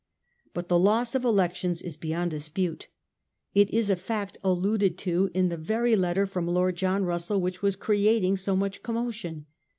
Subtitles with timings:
[0.55, 2.87] But the loss of elections is beyond dispute.
[3.53, 7.61] It is a fact alluded to in the very letter from Lord John Russell which
[7.61, 9.45] was creating so much commotion.